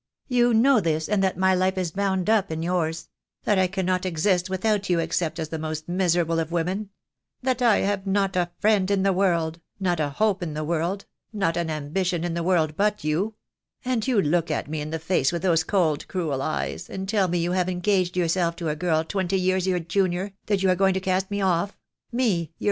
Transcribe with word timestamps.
You 0.27 0.51
know 0.51 0.79
this, 0.79 1.07
and 1.07 1.23
that 1.23 1.37
my 1.37 1.53
life 1.53 1.77
is 1.77 1.91
bound 1.91 2.27
up 2.27 2.51
in 2.51 2.63
yours; 2.63 3.07
that 3.43 3.59
I 3.59 3.67
cannot 3.67 4.03
exist 4.03 4.49
without 4.49 4.89
you 4.89 4.97
except 4.97 5.37
as 5.37 5.49
the 5.49 5.59
most 5.59 5.87
miserable 5.87 6.39
of 6.39 6.51
women; 6.51 6.89
that 7.43 7.61
I 7.61 7.81
have 7.81 8.07
not 8.07 8.35
a 8.35 8.49
friend 8.57 8.89
in 8.89 9.03
the 9.03 9.13
world, 9.13 9.59
not 9.79 9.99
a 9.99 10.09
hope 10.09 10.41
in 10.41 10.55
the 10.55 10.63
world, 10.63 11.05
not 11.31 11.55
an 11.55 11.69
ambition 11.69 12.23
in 12.23 12.33
the 12.33 12.41
world 12.41 12.75
but 12.75 13.03
you; 13.03 13.35
and 13.85 14.07
you 14.07 14.19
look 14.19 14.49
me 14.67 14.81
in 14.81 14.89
the 14.89 14.97
face 14.97 15.31
with 15.31 15.43
those 15.43 15.63
cold, 15.63 16.07
cruel 16.07 16.41
eyes, 16.41 16.89
and 16.89 17.07
tell 17.07 17.27
me 17.27 17.37
you 17.37 17.51
have 17.51 17.69
engaged 17.69 18.17
yourself 18.17 18.55
to 18.55 18.69
a 18.69 18.75
girl 18.75 19.03
twenty 19.03 19.39
years 19.39 19.67
your 19.67 19.79
junior, 19.79 20.33
that 20.47 20.63
you 20.63 20.71
are 20.71 20.75
going 20.75 20.95
to 20.95 20.99
cast 20.99 21.29
me 21.29 21.41
off— 21.41 21.77
me, 22.11 22.25
your 22.25 22.37
THE 22.37 22.37
DAY 22.37 22.39
WILL 22.39 22.47
COME. 22.47 22.53